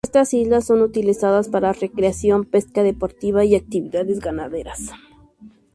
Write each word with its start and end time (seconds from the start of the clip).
Estas 0.03 0.33
islas 0.33 0.65
son 0.65 0.81
utilizadas 0.81 1.47
para 1.47 1.73
recreación, 1.73 2.43
pesca 2.45 2.81
deportiva, 2.81 3.45
y 3.45 3.53
actividades 3.55 4.19
ganaderas. 4.19 4.89